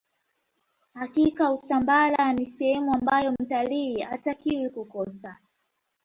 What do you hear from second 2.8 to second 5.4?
ambayo mtalii hatakiwa kukosa